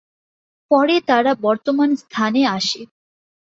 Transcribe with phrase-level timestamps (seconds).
[0.71, 2.81] পরে তাঁরা বর্তমান স্থানে আসে।